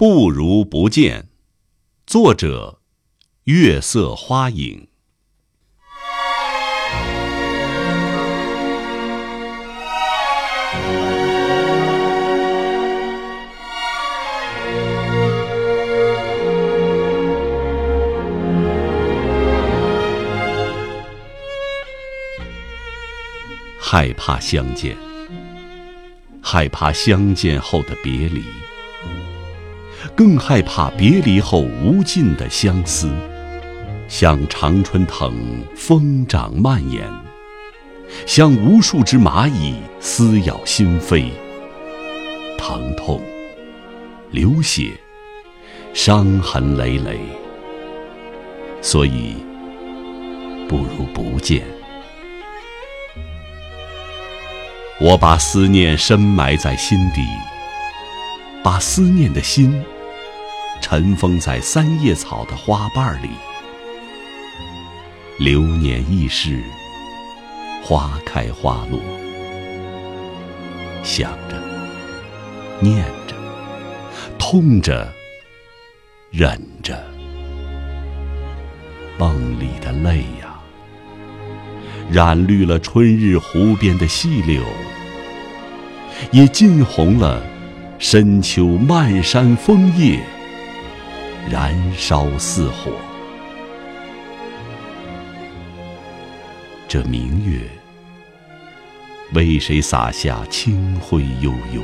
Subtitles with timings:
[0.00, 1.28] 不如不见。
[2.06, 2.80] 作者：
[3.44, 4.88] 月色花影。
[23.78, 24.96] 害怕相见，
[26.42, 28.42] 害怕相见后的别离，
[30.14, 33.10] 更害怕别离后无尽的相思，
[34.08, 35.32] 像常春藤
[35.74, 37.08] 疯长蔓延，
[38.26, 41.30] 像无数只蚂蚁撕咬心扉，
[42.58, 43.20] 疼痛、
[44.30, 44.90] 流血、
[45.94, 47.18] 伤痕累累，
[48.82, 49.36] 所以
[50.68, 51.62] 不如不见。
[55.00, 57.22] 我把思念深埋在心底，
[58.62, 59.82] 把思念的心
[60.90, 63.28] 尘封在三叶草的花瓣里。
[65.38, 66.60] 流年易逝，
[67.80, 69.00] 花开花落，
[71.04, 71.56] 想着，
[72.80, 73.36] 念着，
[74.36, 75.06] 痛着，
[76.32, 77.00] 忍着，
[79.16, 80.58] 梦里的泪呀。
[82.10, 84.60] 染绿了春日湖边的细柳，
[86.32, 87.40] 也浸红了
[88.00, 90.20] 深秋漫山枫叶，
[91.50, 92.92] 燃烧似火。
[96.86, 97.60] 这明月
[99.32, 101.82] 为谁洒下清辉悠悠？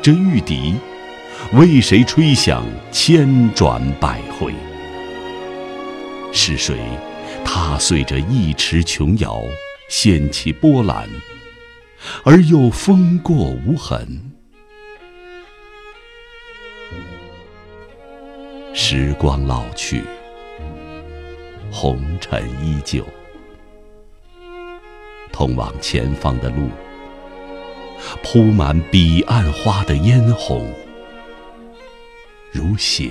[0.00, 0.76] 这玉笛
[1.54, 4.54] 为谁吹响千转百回？
[6.32, 6.78] 是谁？
[7.44, 9.42] 踏碎这一池琼瑶，
[9.88, 11.08] 掀起波澜，
[12.22, 14.29] 而又风过无痕。
[18.72, 20.02] 时光老去，
[21.72, 23.04] 红尘依旧。
[25.32, 26.68] 通往前方的路，
[28.22, 30.72] 铺满彼岸花的嫣红，
[32.52, 33.10] 如血，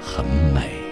[0.00, 0.91] 很美。